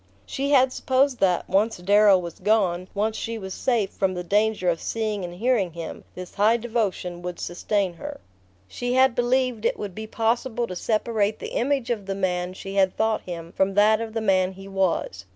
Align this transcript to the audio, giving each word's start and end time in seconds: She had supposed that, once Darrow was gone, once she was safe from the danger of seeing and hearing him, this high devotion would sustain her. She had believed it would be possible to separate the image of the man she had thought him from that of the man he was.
She 0.25 0.49
had 0.49 0.73
supposed 0.73 1.19
that, 1.19 1.47
once 1.47 1.77
Darrow 1.77 2.17
was 2.17 2.39
gone, 2.39 2.87
once 2.95 3.15
she 3.15 3.37
was 3.37 3.53
safe 3.53 3.91
from 3.91 4.15
the 4.15 4.23
danger 4.23 4.67
of 4.67 4.81
seeing 4.81 5.23
and 5.23 5.35
hearing 5.35 5.73
him, 5.73 6.05
this 6.15 6.33
high 6.33 6.57
devotion 6.57 7.21
would 7.21 7.39
sustain 7.39 7.93
her. 7.93 8.19
She 8.67 8.93
had 8.95 9.13
believed 9.13 9.63
it 9.63 9.77
would 9.77 9.93
be 9.93 10.07
possible 10.07 10.65
to 10.65 10.75
separate 10.75 11.37
the 11.37 11.53
image 11.53 11.91
of 11.91 12.07
the 12.07 12.15
man 12.15 12.53
she 12.53 12.73
had 12.73 12.97
thought 12.97 13.21
him 13.21 13.51
from 13.51 13.75
that 13.75 14.01
of 14.01 14.13
the 14.13 14.21
man 14.21 14.53
he 14.53 14.67
was. 14.67 15.25